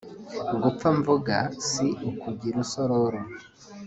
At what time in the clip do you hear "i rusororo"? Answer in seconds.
2.51-3.21